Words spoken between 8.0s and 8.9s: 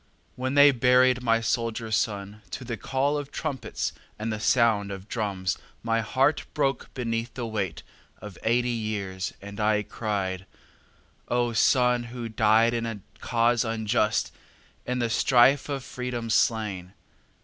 Of eighty